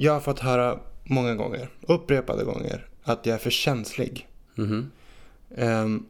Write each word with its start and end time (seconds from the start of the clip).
jag 0.00 0.12
har 0.12 0.20
fått 0.20 0.38
höra 0.38 0.78
många 1.04 1.34
gånger, 1.34 1.70
upprepade 1.80 2.44
gånger, 2.44 2.86
att 3.02 3.26
jag 3.26 3.34
är 3.34 3.38
för 3.38 3.50
känslig. 3.50 4.28
Ehm, 5.56 6.06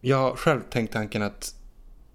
jag 0.00 0.16
har 0.16 0.36
själv 0.36 0.60
tänkt 0.70 0.92
tanken 0.92 1.22
att 1.22 1.54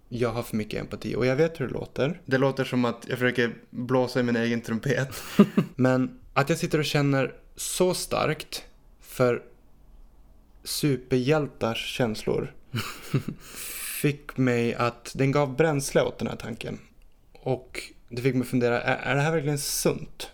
jag 0.10 0.30
har 0.30 0.44
för 0.44 0.56
mycket 0.56 0.80
empati 0.80 1.16
och 1.16 1.26
jag 1.26 1.36
vet 1.36 1.60
hur 1.60 1.68
det 1.68 1.74
låter. 1.74 2.22
Det 2.26 2.38
låter 2.38 2.64
som 2.64 2.86
att 2.86 3.06
jag 3.08 3.20
försöker 3.20 3.54
blåsa 3.70 4.20
i 4.20 4.24
min 4.24 4.36
egen 4.36 4.62
trumpet. 4.62 5.24
Men 5.76 6.20
att 6.34 6.50
jag 6.50 6.58
sitter 6.58 6.80
och 6.80 6.86
känner 6.86 7.36
så 7.56 7.94
starkt 7.94 8.64
för 9.02 9.44
superhjältars 10.64 11.96
känslor 11.96 12.54
fick 14.02 14.38
mig 14.38 14.74
att, 14.74 15.12
den 15.16 15.32
gav 15.32 15.56
bränsle 15.56 16.02
åt 16.02 16.20
den 16.20 16.28
här 16.28 16.36
tanken. 16.36 16.80
Och 17.34 17.84
det 18.10 18.22
fick 18.22 18.36
mig 18.36 18.48
fundera, 18.48 18.82
är, 18.82 19.12
är 19.12 19.16
det 19.16 19.22
här 19.22 19.32
verkligen 19.32 19.60
sunt? 19.60 20.32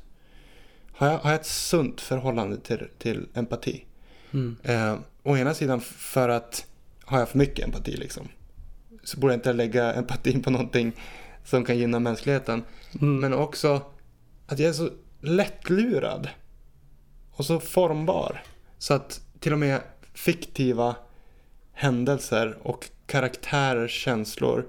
Har 0.97 1.07
jag, 1.07 1.17
har 1.17 1.31
jag 1.31 1.39
ett 1.39 1.45
sunt 1.45 2.01
förhållande 2.01 2.57
till, 2.57 2.87
till 2.97 3.27
empati? 3.33 3.85
Mm. 4.33 4.55
Eh, 4.63 4.97
å 5.23 5.37
ena 5.37 5.53
sidan 5.53 5.81
för 5.81 6.29
att 6.29 6.65
har 7.03 7.19
jag 7.19 7.29
för 7.29 7.37
mycket 7.37 7.65
empati 7.65 7.97
liksom. 7.97 8.27
Så 9.03 9.19
borde 9.19 9.33
jag 9.33 9.37
inte 9.37 9.53
lägga 9.53 9.93
empatin 9.95 10.43
på 10.43 10.49
någonting 10.49 10.91
som 11.43 11.65
kan 11.65 11.77
gynna 11.77 11.99
mänskligheten. 11.99 12.63
Mm. 13.01 13.19
Men 13.19 13.33
också 13.33 13.81
att 14.47 14.59
jag 14.59 14.69
är 14.69 14.73
så 14.73 14.89
lättlurad. 15.21 16.29
Och 17.31 17.45
så 17.45 17.59
formbar. 17.59 18.43
Så 18.77 18.93
att 18.93 19.21
till 19.39 19.53
och 19.53 19.59
med 19.59 19.81
fiktiva 20.13 20.95
händelser 21.73 22.57
och 22.61 22.89
karaktärers 23.05 24.03
känslor 24.03 24.65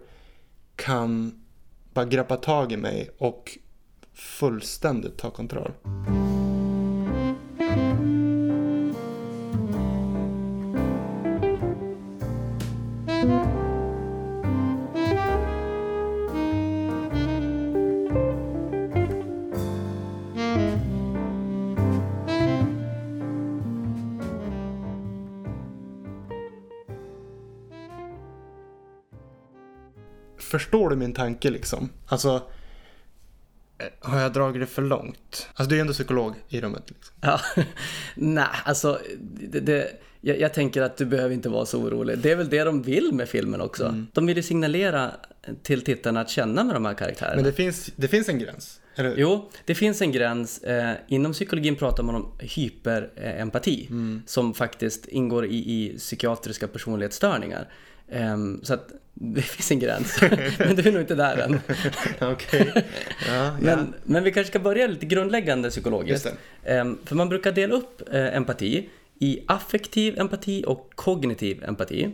kan 0.76 1.42
bara 1.92 2.04
greppa 2.04 2.36
tag 2.36 2.72
i 2.72 2.76
mig 2.76 3.10
och 3.18 3.58
fullständigt 4.16 5.18
ta 5.18 5.30
kontroll. 5.30 5.72
Förstår 30.38 30.90
du 30.90 30.96
min 30.96 31.14
tanke 31.14 31.50
liksom? 31.50 31.88
Alltså, 32.06 32.42
har 34.06 34.20
jag 34.20 34.32
dragit 34.32 34.62
det 34.62 34.66
för 34.66 34.82
långt? 34.82 35.48
Alltså 35.54 35.68
du 35.68 35.74
är 35.74 35.76
ju 35.76 35.80
ändå 35.80 35.92
psykolog 35.92 36.34
i 36.48 36.60
rummet. 36.60 36.82
Liksom. 36.86 37.14
Ja, 37.20 37.40
nej, 38.14 38.46
alltså 38.64 39.00
det, 39.20 39.60
det, 39.60 39.90
jag, 40.20 40.40
jag 40.40 40.54
tänker 40.54 40.82
att 40.82 40.96
du 40.96 41.06
behöver 41.06 41.34
inte 41.34 41.48
vara 41.48 41.66
så 41.66 41.80
orolig. 41.80 42.18
Det 42.18 42.30
är 42.30 42.36
väl 42.36 42.48
det 42.48 42.64
de 42.64 42.82
vill 42.82 43.12
med 43.12 43.28
filmen 43.28 43.60
också. 43.60 44.04
De 44.12 44.26
vill 44.26 44.36
ju 44.36 44.42
signalera 44.42 45.10
till 45.62 45.82
tittarna 45.82 46.20
att 46.20 46.30
känna 46.30 46.64
med 46.64 46.76
de 46.76 46.84
här 46.84 46.94
karaktärerna. 46.94 47.36
Men 47.36 47.44
det 47.44 47.52
finns, 47.52 47.90
det 47.96 48.08
finns 48.08 48.28
en 48.28 48.38
gräns. 48.38 48.80
Eller? 48.94 49.14
Jo, 49.16 49.50
det 49.64 49.74
finns 49.74 50.02
en 50.02 50.12
gräns. 50.12 50.58
Eh, 50.58 50.94
inom 51.08 51.32
psykologin 51.32 51.76
pratar 51.76 52.02
man 52.02 52.14
om 52.14 52.32
hyperempati 52.38 53.88
som 54.26 54.54
faktiskt 54.54 55.06
ingår 55.06 55.46
i, 55.46 55.56
i 55.56 55.98
psykiatriska 55.98 56.68
personlighetsstörningar. 56.68 57.68
Ehm, 58.08 58.60
så 58.62 58.74
att 58.74 58.92
det 59.18 59.42
finns 59.42 59.70
en 59.70 59.78
gräns. 59.78 60.20
Men 60.58 60.76
du 60.76 60.88
är 60.88 60.92
nog 60.92 61.00
inte 61.00 61.14
där 61.14 61.36
än. 61.38 61.60
Okej. 62.32 62.72
Ja, 63.28 63.56
Men, 63.60 63.94
men 64.04 64.24
vi 64.24 64.32
kanske 64.32 64.50
ska 64.50 64.58
börja 64.58 64.86
lite 64.86 65.06
grundläggande 65.06 65.70
psykologiskt. 65.70 66.32
Ehm, 66.64 66.98
för 67.04 67.16
man 67.16 67.28
brukar 67.28 67.52
dela 67.52 67.74
upp 67.74 68.14
eh, 68.14 68.36
empati 68.36 68.88
i 69.18 69.40
affektiv 69.46 70.18
empati 70.18 70.64
och 70.66 70.92
kognitiv 70.94 71.64
empati. 71.64 72.10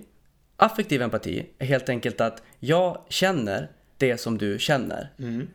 Affektiv 0.56 1.03
empati 1.03 1.47
är 1.59 1.67
helt 1.67 1.88
enkelt 1.88 2.21
att 2.21 2.43
jag 2.59 3.05
känner 3.09 3.71
det 3.97 4.16
som 4.16 4.38
du 4.38 4.59
känner. 4.59 5.12
Mm. 5.19 5.49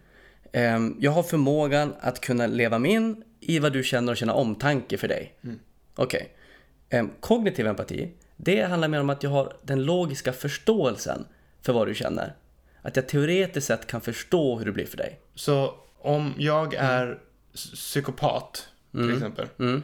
Ehm, 0.51 0.95
jag 0.99 1.11
har 1.11 1.23
förmågan 1.23 1.93
att 1.99 2.21
kunna 2.21 2.47
leva 2.47 2.79
mig 2.79 2.91
in 2.91 3.23
i 3.39 3.59
vad 3.59 3.73
du 3.73 3.83
känner 3.83 4.11
och 4.11 4.17
känna 4.17 4.33
omtanke 4.33 4.97
för 4.97 5.07
dig. 5.07 5.33
Okej. 5.95 6.29
Ehm, 6.89 7.09
kognitiv 7.19 7.67
empati, 7.67 8.11
det 8.37 8.61
handlar 8.61 8.87
mer 8.87 8.99
om 8.99 9.09
att 9.09 9.23
jag 9.23 9.29
har 9.29 9.53
den 9.61 9.85
logiska 9.85 10.33
förståelsen 10.33 11.25
för 11.67 11.73
vad 11.73 11.87
du 11.87 11.95
känner. 11.95 12.35
Att 12.81 12.95
jag 12.95 13.07
teoretiskt 13.09 13.67
sett 13.67 13.87
kan 13.87 14.01
förstå 14.01 14.57
hur 14.57 14.65
det 14.65 14.71
blir 14.71 14.85
för 14.85 14.97
dig. 14.97 15.19
Så 15.35 15.75
om 15.99 16.33
jag 16.37 16.73
är 16.73 17.19
s- 17.53 17.71
psykopat, 17.71 18.67
till 18.91 19.13
exempel, 19.13 19.47
Mm. 19.59 19.83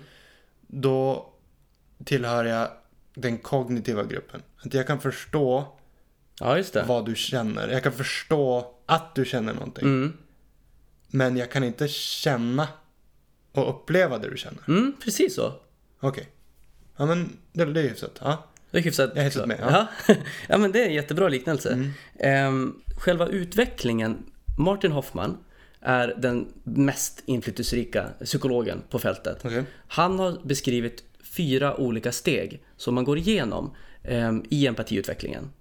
då 0.68 1.30
tillhör 2.06 2.46
jag 2.46 2.68
den 3.16 3.38
kognitiva 3.38 4.04
gruppen. 4.04 4.42
Att 4.66 4.74
jag 4.74 4.88
kan 4.88 5.00
förstå 5.00 5.68
Ja, 6.40 6.64
vad 6.88 7.06
du 7.06 7.16
känner. 7.16 7.68
Jag 7.68 7.84
kan 7.84 7.92
förstå 7.92 8.74
att 8.86 9.16
du 9.16 9.26
känner 9.26 9.54
någonting. 9.54 9.84
Mm. 9.86 10.18
Men 11.08 11.38
jag 11.38 11.52
kan 11.52 11.64
inte 11.64 11.88
känna 11.88 12.68
och 13.52 13.70
uppleva 13.70 14.18
det 14.18 14.30
du 14.30 14.38
känner. 14.38 14.64
Mm, 14.68 14.94
precis 15.04 15.36
så. 15.36 15.54
Okej. 16.00 16.28
Ja, 16.98 17.06
men 17.06 17.38
det, 17.54 17.66
det 17.66 17.80
är 17.82 17.90
hyfsat. 17.90 18.20
Ja. 18.22 18.44
Det 18.74 18.80
är 18.80 18.84
hyfsat. 18.84 19.12
Jag 19.14 19.22
är 19.22 19.26
hyfsat 19.26 19.48
med, 19.48 19.60
ja. 19.62 19.88
Ja. 20.08 20.16
ja, 20.50 20.58
men 20.58 20.72
det 20.72 20.84
är 20.84 20.88
en 20.88 20.94
jättebra 20.94 21.30
liknelse. 21.30 21.92
Ehm, 22.20 22.76
själva 22.98 23.28
utvecklingen, 23.28 24.24
Martin 24.58 24.92
Hoffman 24.92 25.38
är 25.82 26.16
den 26.18 26.54
mest 26.64 27.24
inflytelserika 27.26 28.10
psykologen 28.24 28.82
på 28.90 29.00
fältet. 29.00 29.46
Okej. 29.46 29.64
Han 29.88 30.20
har 30.20 30.38
beskrivit 30.44 31.04
fyra 31.24 31.78
olika 31.78 32.12
steg 32.12 32.64
som 32.78 32.96
man 32.96 33.04
går 33.04 33.18
igenom 33.18 33.76
ehm, 34.04 34.44
i 34.50 34.68
empatiutvecklingen. 34.68 35.52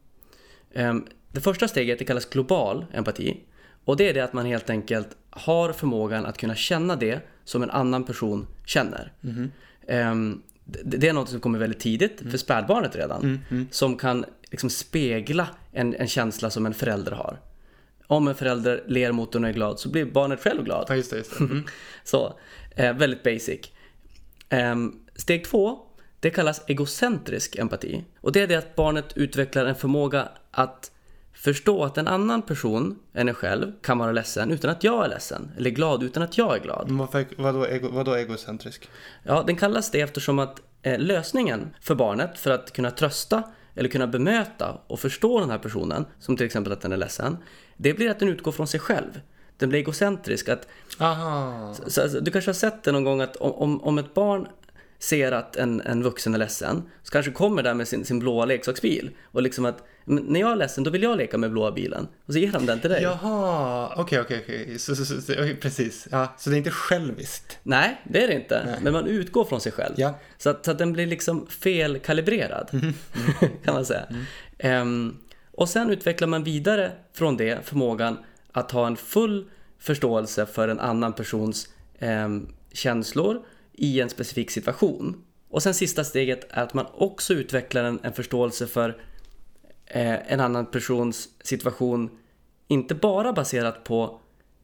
Ehm, 0.74 1.06
det 1.32 1.40
första 1.40 1.68
steget 1.68 1.98
det 1.98 2.04
kallas 2.04 2.30
global 2.30 2.86
empati. 2.92 3.40
Och 3.84 3.96
det 3.96 4.08
är 4.08 4.14
det 4.14 4.20
att 4.20 4.32
man 4.32 4.46
helt 4.46 4.70
enkelt 4.70 5.08
har 5.30 5.72
förmågan 5.72 6.26
att 6.26 6.38
kunna 6.38 6.54
känna 6.54 6.96
det 6.96 7.20
som 7.44 7.62
en 7.62 7.70
annan 7.70 8.04
person 8.04 8.46
känner. 8.66 9.12
Ehm, 9.88 10.42
det, 10.84 11.08
är 11.08 11.12
något 11.12 11.28
som 11.28 11.40
kommer 11.40 11.58
väldigt 11.58 11.80
tidigt, 11.80 12.20
för 12.30 12.38
spädbarnet 12.38 12.96
redan. 12.96 13.40
Som 13.70 13.96
kan 13.96 14.24
liksom 14.50 14.70
spegla 14.70 15.48
en, 15.72 15.94
en 15.94 16.08
känsla 16.08 16.50
som 16.50 16.66
en 16.66 16.74
förälder 16.74 17.12
har. 17.12 17.40
Om 18.06 18.28
en 18.28 18.34
förälder 18.34 18.84
ler 18.86 19.12
mot 19.12 19.34
en 19.34 19.44
och 19.44 19.50
är 19.50 19.54
glad 19.54 19.78
så 19.78 19.88
blir 19.88 20.04
barnet 20.04 20.40
själv 20.40 20.64
glad. 20.64 20.86
Ja, 20.88 20.96
just 20.96 21.10
det. 21.10 21.16
Just 21.16 21.38
det. 21.38 21.44
Mm. 21.44 21.64
Så, 22.04 22.38
eh, 22.76 22.92
väldigt 22.92 23.22
basic. 23.22 23.60
Ehm, 24.48 25.00
steg 25.16 25.44
två, 25.44 25.78
det 26.20 26.30
kallas 26.30 26.62
egocentrisk 26.66 27.56
empati. 27.56 28.04
Och 28.20 28.32
det 28.32 28.40
är 28.40 28.46
det 28.46 28.54
att 28.54 28.76
barnet 28.76 29.16
utvecklar 29.16 29.66
en 29.66 29.74
förmåga 29.74 30.28
att 30.50 30.91
förstå 31.34 31.84
att 31.84 31.98
en 31.98 32.08
annan 32.08 32.42
person 32.42 32.98
än 33.14 33.28
en 33.28 33.34
själv 33.34 33.72
kan 33.82 33.98
vara 33.98 34.12
ledsen 34.12 34.50
utan 34.50 34.70
att 34.70 34.84
jag 34.84 35.04
är 35.04 35.08
ledsen. 35.08 35.50
Eller 35.56 35.70
glad 35.70 36.02
utan 36.02 36.22
att 36.22 36.38
jag 36.38 36.56
är 36.56 36.60
glad. 36.60 36.90
Varför, 36.90 37.26
vadå, 37.36 37.66
ego, 37.66 37.88
vadå 37.88 38.14
egocentrisk? 38.14 38.88
Ja, 39.22 39.44
den 39.46 39.56
kallas 39.56 39.90
det 39.90 40.00
eftersom 40.00 40.38
att 40.38 40.60
eh, 40.82 40.98
lösningen 40.98 41.74
för 41.80 41.94
barnet 41.94 42.38
för 42.38 42.50
att 42.50 42.72
kunna 42.72 42.90
trösta 42.90 43.42
eller 43.74 43.88
kunna 43.88 44.06
bemöta 44.06 44.78
och 44.86 45.00
förstå 45.00 45.40
den 45.40 45.50
här 45.50 45.58
personen, 45.58 46.04
som 46.18 46.36
till 46.36 46.46
exempel 46.46 46.72
att 46.72 46.80
den 46.80 46.92
är 46.92 46.96
ledsen, 46.96 47.36
det 47.76 47.94
blir 47.94 48.10
att 48.10 48.18
den 48.18 48.28
utgår 48.28 48.52
från 48.52 48.66
sig 48.66 48.80
själv. 48.80 49.20
Den 49.56 49.68
blir 49.68 49.78
egocentrisk. 49.78 50.48
Att 50.48 50.66
Aha. 50.98 51.74
Så, 51.86 52.02
alltså, 52.02 52.20
du 52.20 52.30
kanske 52.30 52.48
har 52.48 52.54
sett 52.54 52.82
det 52.82 52.92
någon 52.92 53.04
gång 53.04 53.20
att 53.20 53.36
om, 53.36 53.82
om 53.82 53.98
ett 53.98 54.14
barn 54.14 54.48
ser 55.02 55.32
att 55.32 55.56
en, 55.56 55.80
en 55.80 56.02
vuxen 56.02 56.34
är 56.34 56.38
ledsen 56.38 56.82
så 57.02 57.12
kanske 57.12 57.32
kommer 57.32 57.62
där 57.62 57.74
med 57.74 57.88
sin, 57.88 58.04
sin 58.04 58.18
blåa 58.18 58.44
leksaksbil 58.44 59.10
och 59.24 59.42
liksom 59.42 59.64
att 59.64 59.84
"Men 60.04 60.24
när 60.24 60.40
jag 60.40 60.52
är 60.52 60.56
ledsen 60.56 60.84
då 60.84 60.90
vill 60.90 61.02
jag 61.02 61.18
leka 61.18 61.38
med 61.38 61.50
blåa 61.50 61.72
bilen 61.72 62.08
och 62.26 62.32
så 62.32 62.38
ger 62.38 62.52
de 62.52 62.66
den 62.66 62.80
till 62.80 62.90
dig. 62.90 63.02
Jaha, 63.02 63.92
okej, 63.96 64.20
okej, 64.20 64.40
okej. 64.44 64.78
Så, 64.78 64.96
så, 64.96 65.04
så, 65.04 65.20
så, 65.20 65.32
okej, 65.32 65.56
precis. 65.56 66.08
Ja, 66.10 66.34
så 66.38 66.50
det 66.50 66.56
är 66.56 66.58
inte 66.58 66.70
själviskt. 66.70 67.58
Nej, 67.62 68.00
det 68.04 68.24
är 68.24 68.28
det 68.28 68.34
inte. 68.34 68.62
Nej. 68.66 68.78
Men 68.82 68.92
man 68.92 69.06
utgår 69.06 69.44
från 69.44 69.60
sig 69.60 69.72
själv. 69.72 69.94
Ja. 69.96 70.18
Så, 70.38 70.50
att, 70.50 70.64
så 70.64 70.70
att 70.70 70.78
den 70.78 70.92
blir 70.92 71.06
liksom 71.06 71.46
felkalibrerad, 71.46 72.70
kan 73.64 73.74
man 73.74 73.84
säga. 73.86 74.06
Ehm, 74.58 75.16
och 75.52 75.68
sen 75.68 75.90
utvecklar 75.90 76.28
man 76.28 76.44
vidare 76.44 76.92
från 77.12 77.36
det 77.36 77.66
förmågan 77.66 78.18
att 78.52 78.70
ha 78.70 78.86
en 78.86 78.96
full 78.96 79.44
förståelse 79.78 80.46
för 80.46 80.68
en 80.68 80.80
annan 80.80 81.12
persons 81.12 81.68
ehm, 81.98 82.48
känslor 82.72 83.42
i 83.72 84.00
en 84.00 84.10
specifik 84.10 84.50
situation. 84.50 85.24
Och 85.48 85.62
sen 85.62 85.74
sista 85.74 86.04
steget 86.04 86.46
är 86.50 86.62
att 86.62 86.74
man 86.74 86.86
också 86.94 87.34
utvecklar 87.34 87.84
en, 87.84 88.00
en 88.02 88.12
förståelse 88.12 88.66
för 88.66 88.88
eh, 89.86 90.32
en 90.32 90.40
annan 90.40 90.66
persons 90.66 91.28
situation, 91.44 92.10
inte 92.68 92.94
bara 92.94 93.32
baserat 93.32 93.84
på 93.84 94.20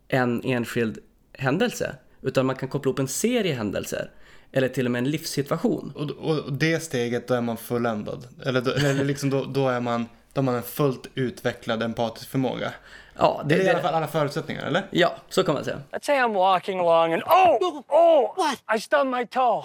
en 0.08 0.44
enskild 0.44 0.98
händelse, 1.32 1.94
utan 2.22 2.46
man 2.46 2.56
kan 2.56 2.68
koppla 2.68 2.92
upp 2.92 2.98
en 2.98 3.08
serie 3.08 3.54
händelser, 3.54 4.10
eller 4.52 4.68
till 4.68 4.86
och 4.86 4.92
med 4.92 4.98
en 4.98 5.10
livssituation. 5.10 5.92
Och, 5.94 6.10
och, 6.10 6.38
och 6.38 6.52
det 6.52 6.80
steget, 6.80 7.28
då 7.28 7.34
är 7.34 7.40
man 7.40 7.56
fulländad. 7.56 8.26
Eller, 8.44 8.60
då, 8.60 8.70
eller 8.70 9.04
liksom 9.04 9.30
då, 9.30 9.44
då, 9.44 9.68
är 9.68 9.80
man, 9.80 10.06
då 10.32 10.38
har 10.38 10.42
man 10.42 10.54
en 10.54 10.62
fullt 10.62 11.06
utvecklad 11.14 11.82
empatisk 11.82 12.28
förmåga. 12.30 12.72
Ja, 13.18 13.40
Det 13.44 13.54
det, 13.56 13.62
är 13.62 13.66
i 13.66 13.70
alla 13.70 13.82
fall 13.82 13.94
alla 13.94 14.08
förutsättningar, 14.08 14.66
eller? 14.66 14.82
ja, 14.90 15.14
så 15.28 15.44
kan 15.44 15.54
man 15.54 15.64
säga. 15.64 15.80
Let's 15.92 16.04
say 16.06 16.16
I'm 16.16 16.32
walking 16.34 16.80
along 16.80 17.12
and 17.12 17.22
oh, 17.26 17.82
oh, 17.88 18.32
What? 18.36 18.62
I 18.76 18.80
stubbed 18.80 19.10
my 19.10 19.26
toe. 19.26 19.64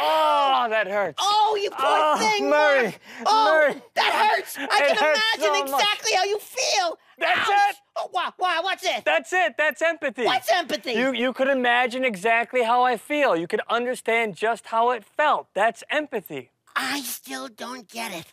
Oh, 0.00 0.68
that 0.70 0.86
hurts. 0.86 1.18
Oh, 1.22 1.56
you 1.56 1.70
poor 1.70 1.88
Oh, 1.88 2.16
thing, 2.18 2.48
Murray, 2.48 2.94
Oh, 3.26 3.44
Murray. 3.44 3.74
that 3.94 4.12
hurts. 4.12 4.56
I 4.58 4.62
It 4.62 4.68
can 4.68 4.96
hurts 4.96 5.20
imagine 5.36 5.54
so 5.66 5.72
much. 5.72 5.82
exactly 5.82 6.12
how 6.16 6.24
you 6.24 6.38
feel. 6.38 6.98
That's 7.18 7.50
Ouch. 7.50 7.70
it. 7.70 7.76
Oh, 7.96 8.08
why? 8.12 8.30
Why? 8.36 8.60
What's 8.62 8.84
it? 8.84 9.04
That's 9.04 9.32
it. 9.32 9.54
That's 9.58 9.82
empathy. 9.82 10.24
What's 10.24 10.50
empathy? 10.52 10.92
You 10.92 11.12
you 11.14 11.32
could 11.32 11.48
imagine 11.48 12.04
exactly 12.04 12.62
how 12.62 12.84
I 12.92 12.96
feel. 12.96 13.34
You 13.36 13.46
could 13.48 13.62
understand 13.68 14.36
just 14.36 14.66
how 14.66 14.90
it 14.96 15.02
felt. 15.16 15.46
That's 15.54 15.82
empathy. 15.90 16.50
I 16.76 17.00
still 17.00 17.48
don't 17.48 17.88
get 17.90 18.12
it. 18.12 18.26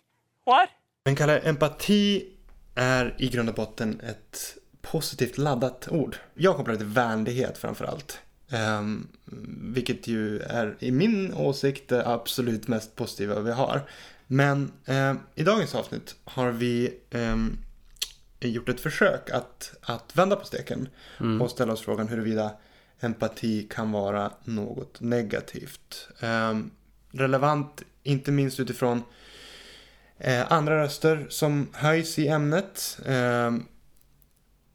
What? 0.43 0.69
Men 1.05 1.15
Kalle, 1.15 1.39
empati 1.41 2.34
är 2.75 3.15
i 3.17 3.29
grund 3.29 3.49
och 3.49 3.55
botten 3.55 3.99
ett 3.99 4.57
positivt 4.81 5.37
laddat 5.37 5.87
ord. 5.91 6.17
Jag 6.33 6.55
kopplar 6.55 6.73
det 6.73 6.79
till 6.79 6.87
vänlighet 6.87 7.57
framför 7.57 7.85
allt. 7.85 8.19
Ehm, 8.49 9.07
vilket 9.73 10.07
ju 10.07 10.39
är 10.39 10.75
i 10.79 10.91
min 10.91 11.33
åsikt 11.33 11.89
det 11.89 12.07
absolut 12.07 12.67
mest 12.67 12.95
positiva 12.95 13.39
vi 13.39 13.51
har. 13.51 13.81
Men 14.27 14.71
ehm, 14.85 15.19
i 15.35 15.43
dagens 15.43 15.75
avsnitt 15.75 16.15
har 16.23 16.51
vi 16.51 16.93
ehm, 17.09 17.57
gjort 18.39 18.69
ett 18.69 18.79
försök 18.79 19.29
att, 19.29 19.73
att 19.81 20.15
vända 20.15 20.35
på 20.35 20.45
steken 20.45 20.89
och 21.41 21.51
ställa 21.51 21.73
oss 21.73 21.81
frågan 21.81 22.07
huruvida 22.07 22.51
empati 22.99 23.67
kan 23.69 23.91
vara 23.91 24.31
något 24.43 25.01
negativt. 25.01 26.07
Relevant 27.11 27.83
inte 28.03 28.31
minst 28.31 28.59
utifrån 28.59 29.03
Eh, 30.17 30.51
andra 30.51 30.83
röster 30.83 31.25
som 31.29 31.67
höjs 31.73 32.19
i 32.19 32.27
ämnet. 32.27 32.99
Eh, 33.05 33.53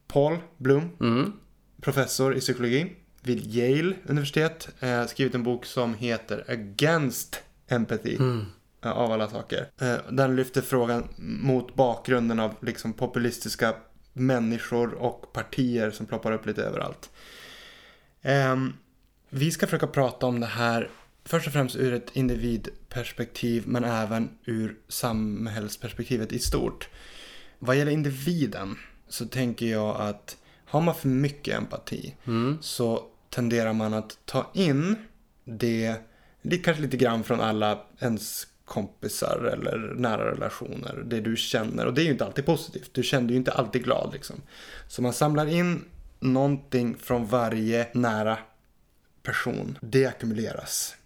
Paul 0.07 0.39
Bloom, 0.57 0.91
Mm. 1.01 1.33
professor 1.81 2.37
i 2.37 2.41
psykologi 2.41 2.93
vid 3.23 3.47
Yale 3.55 3.97
universitet. 4.07 4.69
Eh, 4.81 5.07
skrivit 5.07 5.35
en 5.35 5.43
bok 5.43 5.67
som 5.67 5.95
heter 5.95 6.45
Against 6.49 7.43
Empathy. 7.69 8.17
eh, 8.85 8.91
Av 8.93 9.13
alla 9.13 9.29
saker. 9.29 9.67
Eh, 9.81 9.97
den 10.11 10.37
lyfter 10.37 10.61
frågan 10.63 11.09
mot 11.19 11.75
bakgrunden 11.75 12.41
av 12.41 12.55
liksom 12.61 12.93
populistiska 12.93 13.75
människor 14.13 14.95
och 14.95 15.33
partier 15.33 15.91
som 15.91 16.07
ploppar 16.07 16.33
upp 16.33 16.47
lite 16.47 16.63
överallt. 16.63 17.11
Ehm, 18.23 18.73
vi 19.31 19.51
ska 19.51 19.67
försöka 19.67 19.87
prata 19.87 20.27
om 20.27 20.41
det 20.41 20.47
här 20.47 20.89
först 21.25 21.47
och 21.47 21.53
främst 21.53 21.77
ur 21.77 21.93
ett 21.93 22.17
individperspektiv 22.17 23.63
men 23.67 23.85
även 23.85 24.31
ur 24.45 24.77
samhällsperspektivet 24.89 26.33
i 26.33 26.39
stort. 26.39 26.89
Vad 27.59 27.77
gäller 27.77 27.93
individen 27.93 28.77
så 29.09 29.27
tänker 29.27 29.67
jag 29.67 30.01
att 30.01 30.37
har 30.65 30.81
man 30.81 30.95
för 30.95 31.09
mycket 31.09 31.55
empati 31.55 32.15
så 32.61 33.05
tenderar 33.31 33.73
man 33.73 33.95
att 33.95 34.19
ta 34.25 34.51
in 34.55 34.97
det, 35.45 35.97
kanske 36.65 36.83
lite 36.83 36.97
grann 36.97 37.25
från 37.25 37.41
alla 37.41 37.85
ens 37.99 38.47
kompisar 38.65 39.51
eller 39.53 39.95
nära 39.97 40.31
relationer, 40.31 41.03
det 41.07 41.21
du 41.21 41.37
känner. 41.37 41.87
Och 41.87 41.95
det 41.95 42.03
är 42.03 42.05
ju 42.05 42.11
inte 42.11 42.25
alltid 42.25 42.47
positivt, 42.47 42.91
du 42.93 43.03
känner 43.03 43.31
ju 43.31 43.37
inte 43.37 43.53
alltid 43.53 43.85
glad 43.85 44.11
liksom. 44.13 44.37
Så 44.89 45.03
man 45.03 45.13
samlar 45.13 45.47
in 45.47 45.85
någonting 46.21 46.97
från 46.97 47.27
varje 47.27 47.89
nära 47.93 48.39
person, 49.23 49.79
det 49.81 50.07
ackumuleras. 50.07 50.97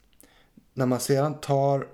När 0.75 0.87
man 0.87 1.01
sedan 1.01 1.41
tar 1.41 1.87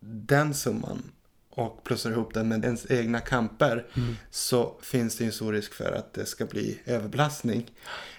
den 0.00 0.54
summan 0.54 1.02
och 1.50 1.84
plussar 1.84 2.10
ihop 2.10 2.34
den 2.34 2.48
med 2.48 2.64
ens 2.64 2.90
egna 2.90 3.20
kamper 3.20 3.86
så 4.30 4.78
finns 4.82 5.16
det 5.16 5.24
ju 5.24 5.26
en 5.26 5.32
stor 5.32 5.52
risk 5.52 5.74
för 5.74 5.92
att 5.92 6.14
det 6.14 6.26
ska 6.26 6.46
bli 6.46 6.80
överbelastning. 6.86 7.70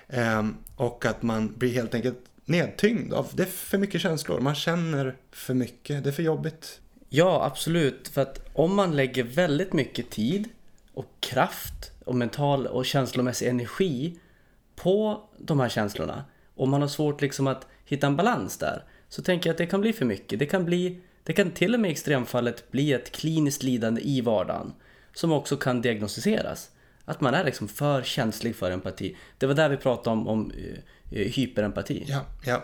Ehm, 0.07 0.57
och 0.75 1.05
att 1.05 1.21
man 1.21 1.53
blir 1.57 1.73
helt 1.73 1.95
enkelt 1.95 2.19
nedtyngd 2.45 3.13
av, 3.13 3.27
det 3.33 3.43
är 3.43 3.47
för 3.47 3.77
mycket 3.77 4.01
känslor, 4.01 4.39
man 4.39 4.55
känner 4.55 5.17
för 5.31 5.53
mycket, 5.53 6.03
det 6.03 6.09
är 6.09 6.13
för 6.13 6.23
jobbigt. 6.23 6.81
Ja, 7.09 7.45
absolut. 7.45 8.07
För 8.07 8.21
att 8.21 8.49
om 8.53 8.75
man 8.75 8.95
lägger 8.95 9.23
väldigt 9.23 9.73
mycket 9.73 10.09
tid 10.09 10.49
och 10.93 11.11
kraft 11.19 11.91
och 12.05 12.15
mental 12.15 12.67
och 12.67 12.85
känslomässig 12.85 13.47
energi 13.47 14.19
på 14.75 15.23
de 15.37 15.59
här 15.59 15.69
känslorna 15.69 16.25
och 16.55 16.67
man 16.67 16.81
har 16.81 16.87
svårt 16.87 17.21
liksom 17.21 17.47
att 17.47 17.67
hitta 17.85 18.07
en 18.07 18.15
balans 18.15 18.57
där 18.57 18.83
så 19.11 19.21
tänker 19.21 19.49
jag 19.49 19.53
att 19.53 19.57
det 19.57 19.65
kan 19.65 19.81
bli 19.81 19.93
för 19.93 20.05
mycket. 20.05 20.39
Det 20.39 20.45
kan, 20.45 20.65
bli, 20.65 20.99
det 21.23 21.33
kan 21.33 21.51
till 21.51 21.73
och 21.73 21.79
med 21.79 21.89
i 21.89 21.91
extremfallet 21.91 22.71
bli 22.71 22.93
ett 22.93 23.11
kliniskt 23.11 23.63
lidande 23.63 24.01
i 24.01 24.21
vardagen 24.21 24.73
som 25.13 25.31
också 25.31 25.57
kan 25.57 25.81
diagnostiseras. 25.81 26.69
Att 27.05 27.21
man 27.21 27.33
är 27.33 27.43
liksom 27.43 27.67
för 27.67 28.03
känslig 28.03 28.55
för 28.55 28.71
empati. 28.71 29.17
Det 29.37 29.45
var 29.45 29.53
där 29.53 29.69
vi 29.69 29.77
pratade 29.77 30.09
om, 30.09 30.27
om 30.27 30.51
eh, 30.51 31.19
eh, 31.21 31.31
hyperempati. 31.31 32.05
Ja, 32.07 32.25
ja. 32.45 32.63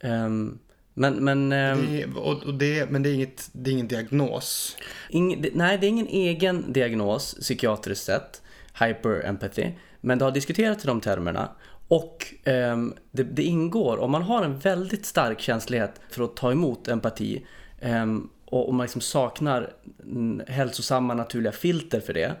Ehm, 0.00 0.58
men 0.94 1.14
men 1.14 1.52
ehm, 1.52 1.86
Det 1.90 2.02
är, 2.02 2.18
och, 2.18 2.42
och 2.42 2.54
det, 2.54 2.90
men 2.90 3.02
det 3.02 3.08
är, 3.08 3.14
inget, 3.14 3.48
det 3.52 3.70
är 3.70 3.72
ingen 3.72 3.88
diagnos. 3.88 4.76
Ing, 5.10 5.46
nej, 5.52 5.78
det 5.78 5.86
är 5.86 5.88
ingen 5.88 6.08
egen 6.08 6.72
diagnos 6.72 7.34
psykiatriskt 7.40 8.04
sett, 8.04 8.42
hyperempathy, 8.80 9.72
men 10.00 10.18
det 10.18 10.24
har 10.24 10.32
diskuterats 10.32 10.84
i 10.84 10.86
de 10.86 11.00
termerna. 11.00 11.48
Och 11.88 12.34
ehm, 12.44 12.94
det, 13.10 13.22
det 13.22 13.42
ingår, 13.42 13.98
om 13.98 14.10
man 14.10 14.22
har 14.22 14.42
en 14.42 14.58
väldigt 14.58 15.06
stark 15.06 15.40
känslighet 15.40 16.00
för 16.10 16.24
att 16.24 16.36
ta 16.36 16.52
emot 16.52 16.88
empati 16.88 17.46
ehm, 17.80 18.28
och 18.44 18.68
om 18.68 18.76
man 18.76 18.84
liksom 18.84 19.00
saknar 19.00 19.72
mm, 20.02 20.42
hälsosamma 20.48 21.14
naturliga 21.14 21.52
filter 21.52 22.00
för 22.00 22.12
det, 22.12 22.32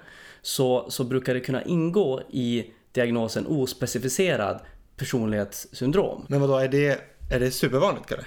så, 0.42 0.86
så 0.90 1.04
brukar 1.04 1.34
det 1.34 1.40
kunna 1.40 1.62
ingå 1.62 2.20
i 2.30 2.64
diagnosen 2.92 3.46
ospecificerad 3.46 4.60
personlighetssyndrom. 4.96 6.26
Men 6.28 6.40
vadå, 6.40 6.56
är 6.56 6.68
det, 6.68 7.00
är 7.30 7.40
det 7.40 7.50
supervanligt 7.50 8.06
Kalle? 8.06 8.24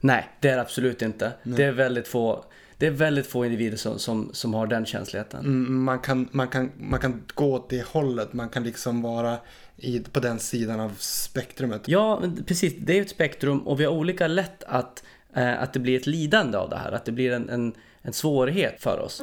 Nej, 0.00 0.28
det 0.40 0.48
är 0.48 0.56
det 0.56 0.62
absolut 0.62 1.02
inte. 1.02 1.32
Det 1.42 1.64
är 1.64 1.72
väldigt 1.72 2.08
få, 2.08 2.44
det 2.78 2.86
är 2.86 2.90
väldigt 2.90 3.26
få 3.26 3.44
individer 3.44 3.76
som, 3.76 3.98
som, 3.98 4.30
som 4.32 4.54
har 4.54 4.66
den 4.66 4.86
känsligheten. 4.86 5.40
Mm, 5.40 5.84
Man 5.84 5.98
kan, 5.98 6.28
man, 6.32 6.48
kan, 6.48 6.72
man 6.76 7.00
kan 7.00 7.22
gå 7.34 7.52
åt 7.54 7.70
det 7.70 7.86
hållet, 7.86 8.32
man 8.32 8.48
kan 8.48 8.64
liksom 8.64 9.02
vara 9.02 9.38
i, 9.76 10.00
på 10.00 10.20
den 10.20 10.38
sidan 10.38 10.80
av 10.80 10.92
spektrumet. 10.98 11.88
Ja, 11.88 12.22
precis. 12.46 12.74
Det 12.78 12.98
är 12.98 13.02
ett 13.02 13.10
spektrum 13.10 13.60
och 13.60 13.80
vi 13.80 13.84
har 13.84 13.92
olika 13.92 14.26
lätt 14.26 14.64
att, 14.64 15.04
eh, 15.34 15.62
att 15.62 15.72
det 15.72 15.80
blir 15.80 15.96
ett 15.96 16.06
lidande 16.06 16.58
av 16.58 16.70
det 16.70 16.76
här. 16.76 16.92
Att 16.92 17.04
det 17.04 17.12
blir 17.12 17.32
en, 17.32 17.48
en, 17.48 17.74
en 18.02 18.12
svårighet 18.12 18.82
för 18.82 18.98
oss. 18.98 19.22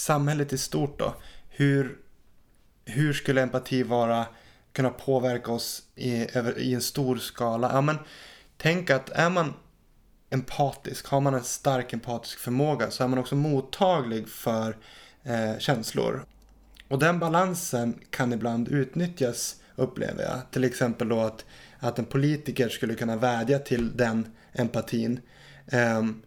samhället 0.00 0.52
i 0.52 0.58
stort 0.58 0.98
då? 0.98 1.14
Hur, 1.48 1.98
hur 2.84 3.12
skulle 3.12 3.42
empati 3.42 3.82
vara, 3.82 4.26
kunna 4.72 4.90
påverka 4.90 5.52
oss 5.52 5.82
i, 5.94 6.36
över, 6.36 6.58
i 6.58 6.74
en 6.74 6.80
stor 6.80 7.16
skala? 7.16 7.70
Ja, 7.72 7.80
men, 7.80 7.98
tänk 8.56 8.90
att 8.90 9.10
är 9.10 9.30
man 9.30 9.54
empatisk, 10.30 11.06
har 11.06 11.20
man 11.20 11.34
en 11.34 11.44
stark 11.44 11.92
empatisk 11.92 12.38
förmåga 12.38 12.90
så 12.90 13.04
är 13.04 13.08
man 13.08 13.18
också 13.18 13.36
mottaglig 13.36 14.28
för 14.28 14.76
eh, 15.22 15.58
känslor. 15.58 16.24
Och 16.88 16.98
den 16.98 17.18
balansen 17.18 17.98
kan 18.10 18.32
ibland 18.32 18.68
utnyttjas, 18.68 19.56
upplever 19.76 20.22
jag. 20.22 20.40
Till 20.50 20.64
exempel 20.64 21.08
då 21.08 21.20
att, 21.20 21.44
att 21.78 21.98
en 21.98 22.04
politiker 22.04 22.68
skulle 22.68 22.94
kunna 22.94 23.16
vädja 23.16 23.58
till 23.58 23.96
den 23.96 24.26
empatin. 24.52 25.20
ehm, 25.66 26.22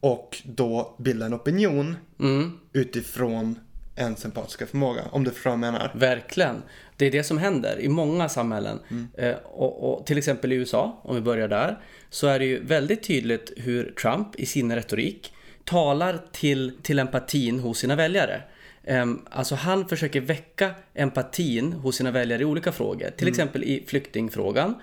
och 0.00 0.42
då 0.44 0.96
bilda 0.98 1.26
en 1.26 1.34
opinion 1.34 1.96
Mm, 2.20 2.58
utifrån 2.72 3.58
ens 3.96 4.24
empatiska 4.24 4.66
förmåga. 4.66 5.02
Om 5.10 5.24
du 5.24 5.30
förstår 5.30 5.50
vad 5.50 5.52
jag 5.52 5.72
menar. 5.72 5.90
verkligen. 5.94 6.62
Det 6.96 7.06
är 7.06 7.10
det 7.10 7.24
som 7.24 7.38
händer 7.38 7.80
i 7.80 7.88
många 7.88 8.28
samhällen. 8.28 8.78
Eh, 9.18 9.34
och, 9.44 9.92
och 9.98 10.06
till 10.06 10.18
exempel 10.18 10.52
i 10.52 10.56
USA, 10.56 11.00
om 11.02 11.14
vi 11.14 11.20
börjar 11.20 11.48
där, 11.48 11.78
så 12.10 12.26
är 12.26 12.38
det 12.38 12.44
ju 12.44 12.64
väldigt 12.64 13.02
tydligt 13.02 13.52
hur 13.56 13.94
Trump 14.02 14.36
i 14.36 14.46
sin 14.46 14.74
retorik 14.74 15.32
talar 15.64 16.20
till, 16.32 16.72
till 16.82 16.98
empatin 16.98 17.60
hos 17.60 17.78
sina 17.78 17.96
väljare. 17.96 18.42
Ehm, 18.84 19.20
Alltså 19.30 19.54
han 19.54 19.88
försöker 19.88 20.20
väcka 20.20 20.70
empatin 20.94 21.72
hos 21.72 21.96
sina 21.96 22.10
väljare 22.10 22.42
i 22.42 22.44
olika 22.44 22.72
frågor. 22.72 23.10
Till 23.16 23.28
exempel 23.28 23.64
i 23.64 23.84
flyktingfrågan. 23.86 24.74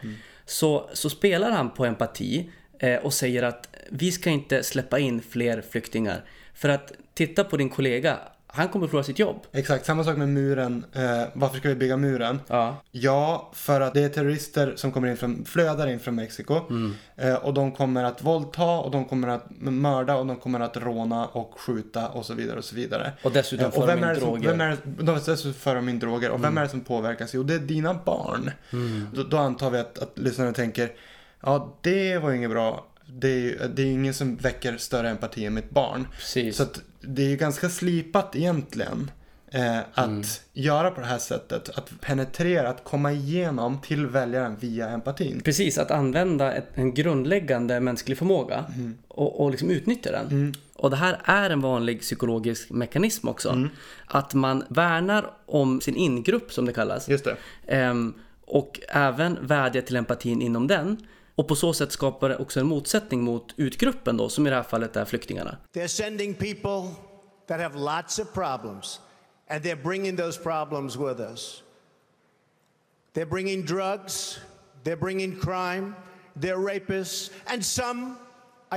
Så, 0.45 0.89
så 0.93 1.09
spelar 1.09 1.51
han 1.51 1.69
på 1.69 1.85
empati 1.85 2.49
eh, 2.79 2.95
och 2.95 3.13
säger 3.13 3.43
att 3.43 3.69
vi 3.89 4.11
ska 4.11 4.29
inte 4.29 4.63
släppa 4.63 4.99
in 4.99 5.21
fler 5.21 5.63
flyktingar. 5.71 6.23
För 6.53 6.69
att 6.69 6.91
titta 7.13 7.43
på 7.43 7.57
din 7.57 7.69
kollega, 7.69 8.17
han 8.53 8.67
kommer 8.67 8.87
förlora 8.87 9.03
sitt 9.03 9.19
jobb. 9.19 9.37
Exakt, 9.51 9.85
samma 9.85 10.03
sak 10.03 10.17
med 10.17 10.29
muren. 10.29 10.85
Eh, 10.93 11.23
varför 11.33 11.57
ska 11.57 11.69
vi 11.69 11.75
bygga 11.75 11.97
muren? 11.97 12.39
Ja. 12.47 12.75
Ja, 12.91 13.51
för 13.53 13.81
att 13.81 13.93
det 13.93 14.01
är 14.03 14.09
terrorister 14.09 14.73
som 14.75 14.91
kommer 14.91 15.07
in 15.07 15.17
från, 15.17 15.45
flödar 15.45 15.87
in 15.87 15.99
från 15.99 16.15
Mexiko. 16.15 16.61
Eh, 17.15 17.33
och 17.35 17.53
de 17.53 17.71
kommer 17.71 18.03
att 18.03 18.23
våldta 18.23 18.65
och 18.79 18.91
de 18.91 19.05
kommer 19.05 19.27
att 19.27 19.45
mörda 19.59 20.15
och 20.15 20.25
de 20.25 20.35
kommer 20.35 20.59
att 20.59 20.77
råna 20.77 21.25
och 21.27 21.59
skjuta 21.59 22.07
och 22.07 22.25
så 22.25 22.33
vidare 22.33 22.57
och 22.57 22.65
så 22.65 22.75
vidare. 22.75 23.11
Och 23.23 23.31
dessutom 23.31 23.65
Eh, 23.65 23.71
och 23.79 23.87
de 23.87 23.99
vem 23.99 24.09
in 24.09 24.19
droger. 24.19 24.49
vem 24.49 24.61
är 24.61 24.77
de 24.85 25.15
dessutom 25.15 25.53
för 25.53 25.75
de 25.75 25.89
in 25.89 25.99
droger. 25.99 26.29
Och 26.29 26.43
vem 26.43 26.57
är 26.57 26.61
det 26.61 26.69
som 26.69 26.81
påverkas? 26.81 27.33
Jo, 27.33 27.43
det 27.43 27.53
är 27.53 27.59
dina 27.59 27.93
barn. 27.93 28.51
Då, 29.13 29.23
då 29.23 29.37
antar 29.37 29.69
vi 29.69 29.79
att, 29.79 29.99
att 29.99 30.17
lyssnaren 30.19 30.53
tänker 30.53 30.91
Ja, 31.43 31.77
det 31.81 32.17
var 32.17 32.29
ju 32.29 32.37
inget 32.37 32.49
bra. 32.49 32.85
Det 33.07 33.27
är, 33.27 33.39
ju- 33.39 33.59
det 33.75 33.81
är 33.81 33.85
ingen 33.85 34.13
som 34.13 34.35
väcker 34.35 34.77
större 34.77 35.09
empati 35.09 35.45
än 35.45 35.53
mitt 35.53 35.69
barn. 35.69 36.07
Precis. 36.17 36.55
Så 36.57 36.63
att 36.63 36.81
det 37.01 37.21
är 37.21 37.29
ju 37.29 37.35
ganska 37.35 37.69
slipat 37.69 38.35
egentligen. 38.35 39.11
Eh, 39.53 39.77
att 39.93 40.07
Mm. 40.07 40.23
göra 40.53 40.91
på 40.91 41.01
det 41.01 41.07
här 41.07 41.17
sättet. 41.17 41.69
Att 41.77 42.01
penetrera, 42.01 42.69
att 42.69 42.83
komma 42.83 43.11
igenom 43.11 43.79
till 43.81 44.07
väljaren 44.07 44.55
via 44.59 44.89
empatin. 44.89 45.41
Precis, 45.43 45.77
att 45.77 45.91
använda 45.91 46.53
ett, 46.53 46.67
en 46.73 46.93
grundläggande 46.93 47.79
mänsklig 47.79 48.17
förmåga 48.17 48.65
och, 49.07 49.39
och 49.43 49.51
liksom 49.51 49.69
utnyttja 49.69 50.11
den. 50.11 50.53
Och 50.75 50.89
det 50.89 50.95
här 50.95 51.21
är 51.23 51.49
en 51.49 51.61
vanlig 51.61 52.01
psykologisk 52.01 52.69
mekanism 52.69 53.27
också. 53.27 53.69
Att 54.05 54.33
man 54.33 54.63
värnar 54.69 55.31
om 55.45 55.81
sin 55.81 55.95
ingrupp 55.95 56.51
som 56.53 56.65
det 56.65 56.73
kallas. 56.73 57.09
Just 57.09 57.23
det. 57.25 57.35
Ehm, 57.67 58.13
och 58.45 58.79
även 58.89 59.37
vädjar 59.47 59.81
till 59.81 59.95
empatin 59.95 60.41
inom 60.41 60.67
den. 60.67 60.97
Och 61.41 61.47
på 61.47 61.55
så 61.55 61.73
sätt 61.73 61.91
skapar 61.91 62.29
det 62.29 62.37
också 62.37 62.59
en 62.59 62.65
motsättning 62.65 63.21
mot 63.21 63.53
utgruppen 63.57 64.17
då, 64.17 64.29
som 64.29 64.47
i 64.47 64.49
det 64.49 64.55
här 64.55 64.63
fallet 64.63 64.95
är 64.95 65.05
flyktingarna. 65.05 65.57
They're 65.73 65.87
sending 65.87 66.33
people 66.33 66.95
that 67.47 67.59
have 67.59 67.79
lots 67.79 68.19
of 68.19 68.33
problems, 68.33 68.99
and 69.49 69.63
they're 69.63 69.83
bringing 69.83 70.17
those 70.17 70.41
problems 70.41 70.95
with 70.95 71.31
us. 71.31 71.63
They're 73.13 73.29
bringing 73.29 73.65
drugs, 73.65 74.39
they're 74.83 74.99
bringing 74.99 75.39
crime, 75.39 75.93
they're 76.39 76.73
rapists, 76.73 77.31
and 77.45 77.65
some, 77.65 78.15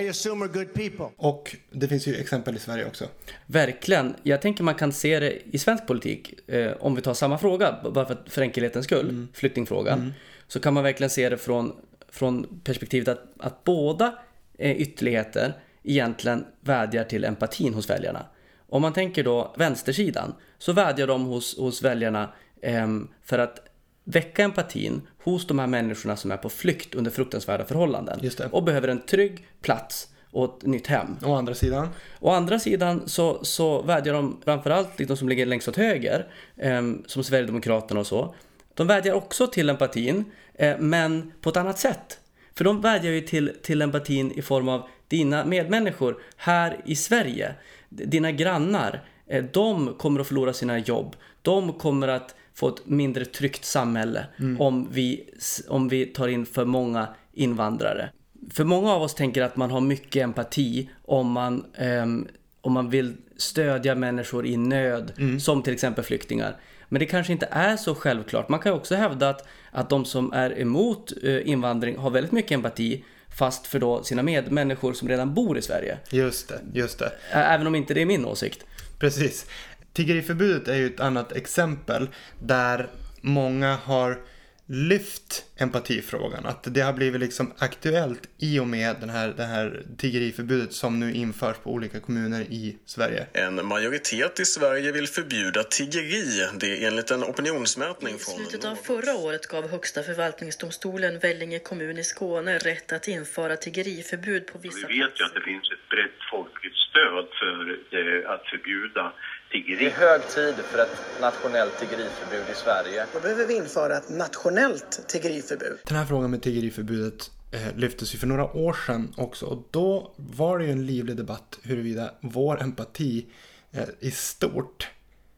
I 0.02 0.08
assume, 0.08 0.44
are 0.44 0.52
good 0.52 0.74
people. 0.74 1.06
Och 1.16 1.56
det 1.70 1.88
finns 1.88 2.06
ju 2.06 2.16
exempel 2.16 2.56
i 2.56 2.58
Sverige 2.58 2.86
också. 2.86 3.08
Verkligen. 3.46 4.14
Jag 4.22 4.42
tänker 4.42 4.64
man 4.64 4.74
kan 4.74 4.92
se 4.92 5.20
det 5.20 5.38
i 5.50 5.58
svensk 5.58 5.86
politik. 5.86 6.50
Eh, 6.50 6.72
om 6.80 6.94
vi 6.94 7.02
tar 7.02 7.14
samma 7.14 7.38
fråga, 7.38 7.76
bara 7.94 8.06
för, 8.06 8.18
för 8.26 8.42
enkelhetens 8.42 8.84
skull, 8.86 9.26
flyktingfrågan. 9.32 10.14
Så 10.48 10.60
kan 10.60 10.74
man 10.74 10.82
verkligen 10.84 11.10
se 11.10 11.28
det 11.28 11.38
från, 11.38 11.72
från 12.14 12.60
perspektivet 12.64 13.08
att, 13.08 13.24
att 13.38 13.64
båda 13.64 14.14
eh, 14.58 14.76
ytterligheter 14.76 15.52
egentligen 15.82 16.46
vädjar 16.60 17.04
till 17.04 17.24
empatin 17.24 17.74
hos 17.74 17.90
väljarna. 17.90 18.26
Om 18.68 18.82
man 18.82 18.92
tänker 18.92 19.24
då 19.24 19.54
vänstersidan 19.58 20.34
så 20.58 20.72
vädjar 20.72 21.06
de 21.06 21.24
hos, 21.24 21.58
hos 21.58 21.82
väljarna 21.82 22.32
ehm, 22.62 23.08
för 23.22 23.38
att 23.38 23.60
väcka 24.04 24.44
empatin 24.44 25.00
hos 25.24 25.46
de 25.46 25.58
här 25.58 25.66
människorna 25.66 26.16
som 26.16 26.30
är 26.30 26.36
på 26.36 26.48
flykt 26.48 26.94
under 26.94 27.10
fruktansvärda 27.10 27.64
förhållanden 27.64 28.20
och 28.50 28.62
behöver 28.62 28.88
en 28.88 29.00
trygg 29.00 29.46
plats 29.62 30.08
och 30.30 30.44
ett 30.44 30.66
nytt 30.66 30.86
hem. 30.86 31.16
Å 31.24 31.34
andra 31.34 31.54
sidan. 31.54 31.88
Å 32.20 32.30
andra 32.30 32.58
sidan 32.58 33.08
så, 33.08 33.44
så 33.44 33.82
vädjar 33.82 34.14
de 34.14 34.40
framförallt 34.44 34.98
de 34.98 35.16
som 35.16 35.28
ligger 35.28 35.46
längst 35.46 35.68
åt 35.68 35.76
höger, 35.76 36.26
eh, 36.56 36.82
som 37.06 37.24
Sverigedemokraterna 37.24 38.00
och 38.00 38.06
så. 38.06 38.34
De 38.74 38.86
vädjar 38.86 39.14
också 39.14 39.46
till 39.46 39.70
empatin, 39.70 40.24
eh, 40.54 40.78
men 40.78 41.32
på 41.40 41.50
ett 41.50 41.56
annat 41.56 41.78
sätt. 41.78 42.20
För 42.54 42.64
de 42.64 42.80
vädjar 42.80 43.12
ju 43.12 43.20
till, 43.20 43.52
till 43.62 43.82
empatin 43.82 44.32
i 44.32 44.42
form 44.42 44.68
av 44.68 44.88
dina 45.08 45.44
medmänniskor 45.44 46.18
här 46.36 46.80
i 46.84 46.96
Sverige. 46.96 47.54
Dina 47.88 48.32
grannar, 48.32 49.02
eh, 49.26 49.44
de 49.52 49.94
kommer 49.94 50.20
att 50.20 50.26
förlora 50.26 50.52
sina 50.52 50.78
jobb. 50.78 51.16
De 51.42 51.72
kommer 51.72 52.08
att 52.08 52.34
få 52.54 52.68
ett 52.68 52.86
mindre 52.86 53.24
tryggt 53.24 53.64
samhälle 53.64 54.26
om, 54.58 54.88
vi, 54.90 55.28
om 55.68 55.88
vi 55.88 56.06
tar 56.06 56.28
in 56.28 56.46
för 56.46 56.64
många 56.64 57.08
invandrare. 57.32 58.10
För 58.50 58.64
många 58.64 58.92
av 58.92 59.02
oss 59.02 59.14
tänker 59.14 59.42
att 59.42 59.56
man 59.56 59.70
har 59.70 59.80
mycket 59.80 60.22
empati 60.22 60.90
om 61.04 61.32
man, 61.32 61.64
ehm, 61.74 62.28
om 62.60 62.72
man 62.72 62.90
vill 62.90 63.16
stödja 63.36 63.94
människor 63.94 64.46
i 64.46 64.56
nöd, 64.56 65.12
som 65.40 65.62
till 65.62 65.72
exempel 65.72 66.04
flyktingar. 66.04 66.56
Men 66.88 67.00
det 67.00 67.06
kanske 67.06 67.32
inte 67.32 67.48
är 67.50 67.76
så 67.76 67.94
självklart. 67.94 68.48
Man 68.48 68.60
kan 68.60 68.72
också 68.72 68.94
hävda 68.94 69.28
att, 69.28 69.46
att 69.70 69.90
de 69.90 70.04
som 70.04 70.32
är 70.32 70.60
emot 70.60 71.12
eh, 71.22 71.48
invandring 71.48 71.96
har 71.96 72.10
väldigt 72.10 72.32
mycket 72.32 72.52
empati, 72.52 73.04
fast 73.38 73.66
för 73.66 73.78
då 73.78 74.02
sina 74.02 74.22
medmänniskor 74.22 74.92
som 74.92 75.08
redan 75.08 75.34
bor 75.34 75.58
i 75.58 75.62
Sverige. 75.62 75.98
Just 76.10 76.48
det, 76.48 76.60
just 76.72 76.98
det. 76.98 77.12
Även 77.30 77.66
om 77.66 77.74
inte 77.74 77.94
det 77.94 78.02
är 78.02 78.06
min 78.06 78.24
åsikt. 78.24 78.64
Precis. 78.98 79.46
Tiggeriförbudet 79.92 80.68
är 80.68 80.74
ju 80.74 80.86
ett 80.86 81.00
annat 81.00 81.32
exempel 81.32 82.08
där 82.38 82.90
många 83.20 83.76
har 83.84 84.18
lyft 84.66 85.44
empatifrågan. 85.56 86.46
Att 86.46 86.74
det 86.74 86.80
har 86.80 86.92
blivit 86.92 87.20
liksom 87.20 87.52
aktuellt 87.58 88.22
i 88.38 88.58
och 88.60 88.66
med 88.66 88.96
den 89.00 89.10
här, 89.10 89.28
det 89.36 89.44
här 89.44 89.82
tiggeriförbudet 89.98 90.72
som 90.72 91.00
nu 91.00 91.14
införs 91.14 91.56
på 91.56 91.70
olika 91.70 92.00
kommuner 92.00 92.40
i 92.40 92.76
Sverige. 92.86 93.26
En 93.32 93.66
majoritet 93.66 94.40
i 94.40 94.44
Sverige 94.44 94.92
vill 94.92 95.06
förbjuda 95.06 95.62
tiggeri. 95.62 96.48
Det 96.60 96.66
är 96.66 96.88
enligt 96.88 97.10
en 97.10 97.24
opinionsmätning 97.24 98.14
I 98.14 98.18
från 98.18 98.34
slutet 98.34 98.64
av 98.64 98.74
förra 98.74 99.14
året 99.14 99.46
gav 99.46 99.68
Högsta 99.70 100.02
förvaltningsdomstolen 100.02 101.18
Vellinge 101.18 101.58
kommun 101.58 101.98
i 101.98 102.04
Skåne 102.04 102.58
rätt 102.58 102.92
att 102.92 103.08
införa 103.08 103.56
tiggeriförbud 103.56 104.46
på 104.46 104.58
vissa 104.58 104.86
Vi 104.88 104.98
vet 104.98 105.20
ju 105.20 105.24
att 105.24 105.34
det 105.34 105.40
finns 105.40 105.70
ett 105.72 105.88
brett 105.88 106.20
folkligt 106.30 106.76
stöd 106.76 107.26
för 107.40 107.60
eh, 107.70 108.30
att 108.30 108.46
förbjuda 108.46 109.12
Det 109.54 109.60
tiggeri. 109.60 109.86
är 109.86 109.90
hög 109.90 110.28
tid 110.28 110.54
för 110.54 110.78
ett 110.78 111.20
nationellt 111.20 111.78
tiggeriförbud 111.78 112.44
i 112.52 112.54
Sverige. 112.54 113.06
Då 113.12 113.20
behöver 113.20 113.46
vi 113.46 113.56
införa 113.56 113.96
ett 113.96 114.10
nationellt 114.10 115.08
tiggeriförbud. 115.08 115.78
Den 115.84 115.96
här 115.96 116.06
frågan 116.06 116.30
med 116.30 116.42
tiggeriförbudet 116.42 117.30
eh, 117.52 117.76
lyftes 117.76 118.14
ju 118.14 118.18
för 118.18 118.26
några 118.26 118.56
år 118.56 118.76
sedan 118.86 119.14
också. 119.16 119.46
Och 119.46 119.68
då 119.70 120.14
var 120.16 120.58
det 120.58 120.64
ju 120.64 120.70
en 120.70 120.86
livlig 120.86 121.16
debatt 121.16 121.58
huruvida 121.62 122.10
vår 122.20 122.62
empati 122.62 123.26
eh, 123.72 123.84
i 124.00 124.10
stort 124.10 124.88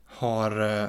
har, 0.07 0.83
eh, 0.83 0.89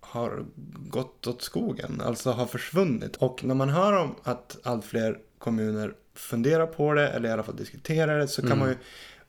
har 0.00 0.44
gått 0.88 1.26
åt 1.26 1.42
skogen. 1.42 2.02
Alltså 2.04 2.30
har 2.30 2.46
försvunnit. 2.46 3.16
Och 3.16 3.44
när 3.44 3.54
man 3.54 3.68
hör 3.68 3.92
om 3.92 4.14
att 4.22 4.56
allt 4.62 4.84
fler 4.84 5.18
kommuner 5.38 5.94
funderar 6.14 6.66
på 6.66 6.92
det 6.92 7.08
eller 7.08 7.28
i 7.28 7.32
alla 7.32 7.42
fall 7.42 7.56
diskuterar 7.56 8.18
det 8.18 8.28
så 8.28 8.42
kan 8.48 8.58
man 8.58 8.68
ju 8.68 8.76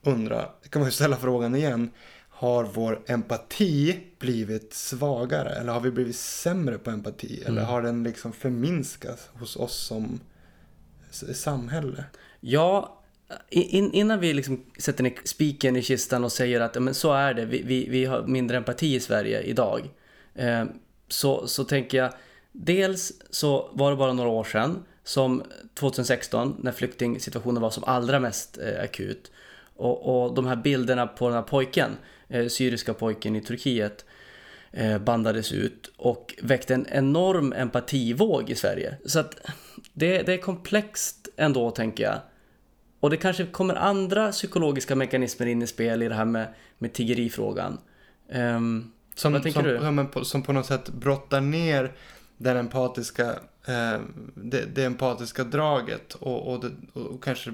undra, 0.01 0.49
kan 0.69 0.79
man 0.79 0.87
ju 0.87 0.91
ställa 0.91 1.15
frågan 1.15 1.55
igen. 1.55 1.91
Har 2.43 2.63
vår 2.63 3.01
empati 3.05 3.99
blivit 4.19 4.73
svagare? 4.73 5.49
Eller 5.49 5.73
har 5.73 5.79
vi 5.79 5.91
blivit 5.91 6.15
sämre 6.15 6.77
på 6.77 6.91
empati? 6.91 7.43
Eller 7.45 7.61
har 7.61 7.81
den 7.81 8.03
liksom 8.03 8.33
förminskats 8.33 9.29
hos 9.33 9.55
oss 9.55 9.77
som 9.77 10.19
samhälle? 11.33 12.05
Ja, 12.39 13.01
in, 13.49 13.91
innan 13.91 14.19
vi 14.19 14.33
liksom 14.33 14.65
sätter 14.77 15.03
ner 15.03 15.13
spiken 15.23 15.75
i 15.75 15.81
kistan 15.81 16.23
och 16.23 16.31
säger 16.31 16.59
att 16.61 16.81
men 16.81 16.93
så 16.93 17.13
är 17.13 17.33
det, 17.33 17.45
vi, 17.45 17.61
vi, 17.63 17.89
vi 17.89 18.05
har 18.05 18.23
mindre 18.23 18.57
empati 18.57 18.95
i 18.95 18.99
Sverige 18.99 19.41
idag. 19.41 19.89
Eh, 20.35 20.65
så, 21.07 21.47
så 21.47 21.63
tänker 21.63 21.97
jag, 21.97 22.13
dels 22.51 23.13
så 23.29 23.71
var 23.73 23.91
det 23.91 23.97
bara 23.97 24.13
några 24.13 24.29
år 24.29 24.43
sedan, 24.43 24.83
som 25.03 25.43
2016, 25.73 26.55
när 26.59 26.71
flyktingsituationen 26.71 27.61
var 27.61 27.69
som 27.69 27.83
allra 27.83 28.19
mest 28.19 28.57
eh, 28.57 28.83
akut. 28.83 29.31
Och, 29.83 30.23
och 30.25 30.33
de 30.33 30.47
här 30.47 30.55
bilderna 30.55 31.07
på 31.07 31.27
den 31.27 31.35
här 31.35 31.41
pojken, 31.41 31.97
eh, 32.27 32.47
syriska 32.47 32.93
pojken 32.93 33.35
i 33.35 33.41
Turkiet, 33.41 34.05
eh, 34.71 34.97
bandades 34.97 35.51
ut 35.51 35.91
och 35.97 36.35
väckte 36.41 36.73
en 36.73 36.87
enorm 36.89 37.53
empativåg 37.53 38.49
i 38.49 38.55
Sverige. 38.55 38.97
Så 39.05 39.19
att 39.19 39.35
det, 39.93 40.21
det 40.21 40.33
är 40.33 40.37
komplext 40.37 41.29
ändå, 41.37 41.71
tänker 41.71 42.03
jag. 42.03 42.19
Och 42.99 43.09
det 43.09 43.17
kanske 43.17 43.45
kommer 43.45 43.75
andra 43.75 44.31
psykologiska 44.31 44.95
mekanismer 44.95 45.45
in 45.45 45.61
i 45.61 45.67
spel 45.67 46.03
i 46.03 46.07
det 46.07 46.15
här 46.15 46.25
med, 46.25 46.47
med 46.77 46.93
tiggerifrågan. 46.93 47.77
Ehm, 48.29 48.91
Som, 49.15 49.33
Vad 49.33 49.43
tänker 49.43 49.61
som, 49.61 49.85
du? 49.85 49.91
men 49.91 50.07
på, 50.07 50.25
som 50.25 50.43
på 50.43 50.53
något 50.53 50.65
sätt 50.65 50.89
brottar 50.89 51.41
ner 51.41 51.91
den 52.37 52.57
empatiska, 52.57 53.29
eh, 53.67 54.01
det, 54.35 54.75
det 54.75 54.83
empatiska 54.85 55.43
draget 55.43 56.13
och, 56.13 56.53
och, 56.53 56.59
det, 56.59 56.99
och 56.99 57.23
kanske 57.23 57.53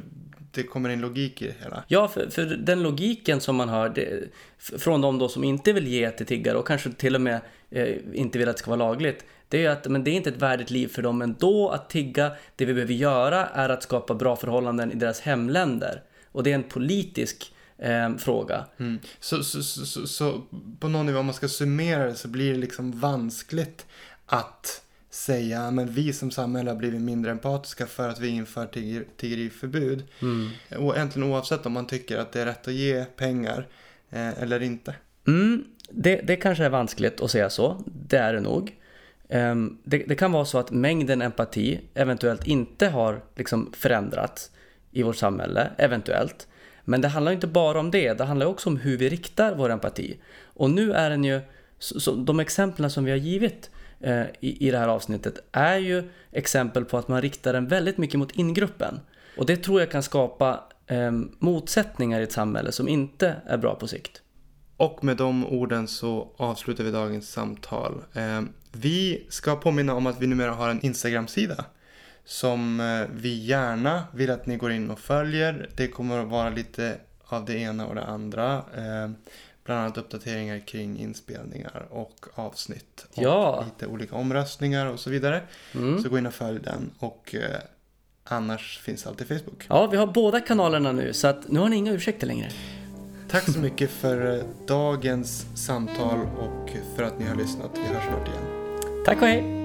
det 0.51 0.63
kommer 0.63 0.89
in 0.89 1.01
logik 1.01 1.41
i 1.41 1.47
det 1.47 1.55
hela. 1.63 1.83
Ja, 1.87 2.07
för, 2.07 2.29
för 2.29 2.45
den 2.45 2.83
logiken 2.83 3.41
som 3.41 3.55
man 3.55 3.69
hör 3.69 3.89
det, 3.89 4.29
från 4.57 5.01
de 5.01 5.19
då 5.19 5.29
som 5.29 5.43
inte 5.43 5.73
vill 5.73 5.87
ge 5.87 6.11
till 6.11 6.25
tiggare 6.25 6.57
och 6.57 6.67
kanske 6.67 6.91
till 6.91 7.15
och 7.15 7.21
med 7.21 7.41
eh, 7.69 7.95
inte 8.13 8.39
vill 8.39 8.49
att 8.49 8.55
det 8.55 8.59
ska 8.59 8.71
vara 8.71 8.89
lagligt. 8.89 9.25
Det 9.47 9.65
är 9.65 9.69
att 9.69 9.87
men 9.87 10.03
det 10.03 10.11
är 10.11 10.13
inte 10.13 10.29
ett 10.29 10.41
värdigt 10.41 10.71
liv 10.71 10.87
för 10.87 11.01
dem 11.01 11.21
ändå 11.21 11.69
att 11.69 11.89
tigga. 11.89 12.31
Det 12.55 12.65
vi 12.65 12.73
behöver 12.73 12.93
göra 12.93 13.45
är 13.45 13.69
att 13.69 13.83
skapa 13.83 14.13
bra 14.13 14.35
förhållanden 14.35 14.91
i 14.91 14.95
deras 14.95 15.19
hemländer. 15.19 16.03
Och 16.31 16.43
det 16.43 16.51
är 16.51 16.55
en 16.55 16.63
politisk 16.63 17.53
eh, 17.77 18.15
fråga. 18.17 18.65
Mm. 18.77 18.99
Så, 19.19 19.43
så, 19.43 19.63
så, 19.63 19.85
så, 19.85 20.07
så 20.07 20.41
på 20.79 20.87
någon 20.87 21.05
nivå, 21.05 21.19
om 21.19 21.25
man 21.25 21.35
ska 21.35 21.47
summera 21.47 22.05
det, 22.05 22.15
så 22.15 22.27
blir 22.27 22.53
det 22.53 22.59
liksom 22.59 22.99
vanskligt 22.99 23.85
att 24.25 24.81
säga 25.09 25.71
men 25.71 25.87
vi 25.87 26.13
som 26.13 26.31
samhälle 26.31 26.69
har 26.69 26.77
blivit 26.77 27.01
mindre 27.01 27.31
empatiska 27.31 27.85
för 27.85 28.09
att 28.09 28.19
vi 28.19 28.27
inför 28.27 28.65
tigger, 28.65 29.05
tiggeriförbud. 29.17 30.03
Och 30.77 30.95
egentligen 30.95 31.31
oavsett 31.31 31.65
om 31.65 31.71
man 31.71 31.87
tycker 31.87 32.17
att 32.17 32.31
det 32.31 32.41
är 32.41 32.45
rätt 32.45 32.67
att 32.67 32.73
ge 32.73 33.05
pengar 33.05 33.67
eh, 34.09 34.43
eller 34.43 34.61
inte. 34.61 34.95
Mm, 35.27 35.63
det, 35.89 36.15
det 36.15 36.35
kanske 36.35 36.65
är 36.65 36.69
vanskligt 36.69 37.21
att 37.21 37.31
säga 37.31 37.49
så. 37.49 37.83
Det 37.85 38.17
är 38.17 38.33
det 38.33 38.39
nog. 38.39 38.75
Ehm, 39.29 39.77
det, 39.83 39.97
det 39.97 40.15
kan 40.15 40.31
vara 40.31 40.45
så 40.45 40.57
att 40.57 40.71
mängden 40.71 41.21
empati 41.21 41.79
eventuellt 41.93 42.47
inte 42.47 42.87
har 42.87 43.21
liksom 43.35 43.73
förändrats 43.77 44.51
i 44.91 45.03
vårt 45.03 45.15
samhälle, 45.15 45.69
eventuellt. 45.77 46.47
Men 46.85 47.01
det 47.01 47.07
handlar 47.07 47.31
inte 47.31 47.47
bara 47.47 47.79
om 47.79 47.91
det, 47.91 48.13
det 48.13 48.23
handlar 48.23 48.45
också 48.45 48.69
om 48.69 48.77
hur 48.77 48.97
vi 48.97 49.09
riktar 49.09 49.55
vår 49.55 49.69
empati. 49.69 50.17
Och 50.43 50.69
nu 50.69 50.93
är 50.93 51.09
den 51.09 51.23
ju, 51.23 51.41
så, 51.79 51.99
så, 51.99 52.15
de 52.15 52.39
exemplen 52.39 52.91
som 52.91 53.05
vi 53.05 53.11
har 53.11 53.17
givit 53.17 53.69
Eh, 54.01 54.21
i, 54.39 54.67
i 54.67 54.71
det 54.71 54.77
här 54.77 54.87
avsnittet 54.87 55.39
är 55.51 55.77
ju 55.77 56.09
exempel 56.31 56.85
på 56.85 56.97
att 56.97 57.07
man 57.07 57.21
riktar 57.21 57.53
den 57.53 57.67
väldigt 57.67 57.97
mycket 57.97 58.19
mot 58.19 58.31
ingruppen. 58.31 58.99
Och 59.37 59.45
det 59.45 59.57
tror 59.57 59.79
jag 59.79 59.91
kan 59.91 60.03
skapa 60.03 60.63
eh, 60.87 61.11
motsättningar 61.39 62.19
i 62.19 62.23
ett 62.23 62.31
samhälle 62.31 62.71
som 62.71 62.87
inte 62.87 63.35
är 63.45 63.57
bra 63.57 63.75
på 63.75 63.87
sikt. 63.87 64.21
Och 64.77 65.03
med 65.03 65.17
de 65.17 65.45
orden 65.45 65.87
så 65.87 66.31
avslutar 66.37 66.83
vi 66.83 66.91
dagens 66.91 67.31
samtal. 67.31 68.03
Eh, 68.13 68.41
vi 68.71 69.25
ska 69.29 69.55
påminna 69.55 69.93
om 69.93 70.07
att 70.07 70.21
vi 70.21 70.27
numera 70.27 70.51
har 70.51 70.69
en 70.69 70.85
Instagram-sida 70.85 71.65
som 72.25 72.79
eh, 72.79 73.15
vi 73.15 73.45
gärna 73.45 74.03
vill 74.13 74.31
att 74.31 74.45
ni 74.45 74.57
går 74.57 74.71
in 74.71 74.91
och 74.91 74.99
följer. 74.99 75.69
Det 75.75 75.87
kommer 75.87 76.19
att 76.19 76.27
vara 76.27 76.49
lite 76.49 76.97
av 77.25 77.45
det 77.45 77.57
ena 77.57 77.87
och 77.87 77.95
det 77.95 78.03
andra. 78.03 78.63
Ehm, 78.77 79.15
Bland 79.69 79.81
annat 79.81 79.97
uppdateringar 79.97 80.59
kring 80.59 80.99
inspelningar 80.99 81.87
och 81.91 82.25
avsnitt. 82.35 83.05
Och 83.15 83.23
Ja. 83.23 83.63
lite 83.65 83.87
olika 83.87 84.15
omröstningar 84.15 84.85
och 84.85 84.99
så 84.99 85.09
vidare. 85.09 85.41
Mm. 85.75 86.03
Så 86.03 86.09
gå 86.09 86.17
in 86.17 86.25
och 86.25 86.33
följ 86.33 86.59
den. 86.59 86.91
Och 86.99 87.35
eh, 87.35 87.59
annars 88.23 88.79
finns 88.79 89.07
alltid 89.07 89.27
Facebook. 89.27 89.65
Ja, 89.69 89.87
vi 89.87 89.97
har 89.97 90.07
båda 90.07 90.39
kanalerna 90.39 90.91
nu 90.91 91.13
så 91.13 91.27
att 91.27 91.47
nu 91.47 91.59
har 91.59 91.69
ni 91.69 91.75
inga 91.75 91.91
ursäkter 91.91 92.27
längre. 92.27 92.49
Tack 93.27 93.43
så 93.53 93.59
mycket 93.59 93.89
för 93.89 94.37
eh, 94.37 94.43
dagens 94.67 95.45
samtal 95.55 96.19
och 96.39 96.69
för 96.95 97.03
att 97.03 97.19
ni 97.19 97.25
har 97.25 97.35
lyssnat. 97.35 97.71
Vi 97.73 97.93
hörs 97.93 98.03
snart 98.03 98.27
igen. 98.27 99.03
Tack 99.05 99.21
och 99.21 99.27
hej! 99.27 99.59